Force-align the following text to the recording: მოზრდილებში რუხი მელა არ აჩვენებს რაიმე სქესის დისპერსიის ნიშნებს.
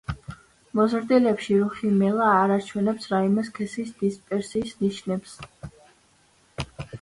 მოზრდილებში 0.77 1.57
რუხი 1.59 1.91
მელა 1.99 2.29
არ 2.37 2.53
აჩვენებს 2.55 3.05
რაიმე 3.11 3.45
სქესის 3.51 3.93
დისპერსიის 4.01 4.73
ნიშნებს. 4.81 5.37